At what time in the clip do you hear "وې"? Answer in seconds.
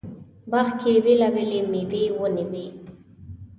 2.51-2.65